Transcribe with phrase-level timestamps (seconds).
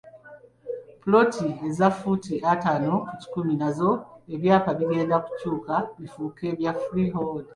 [0.99, 3.91] Ppoloti eza ffuuti ataano ku kikumi nazo
[4.33, 7.45] ebyapa bigenda kukyuka bifuuke bya freehold.